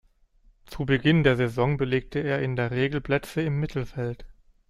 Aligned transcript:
Zu 0.65 0.87
Beginn 0.87 1.23
der 1.23 1.35
Saison 1.35 1.77
belegte 1.77 2.17
er 2.21 2.41
in 2.41 2.55
der 2.55 2.71
Regel 2.71 3.01
Plätze 3.01 3.43
im 3.43 3.59
Mittelfeld. 3.59 4.25